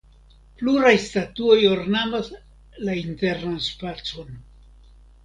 Pluraj 0.59 0.93
statuoj 1.01 1.57
ornamas 1.73 2.31
la 2.87 2.97
internan 3.03 3.61
spacon. 3.67 4.33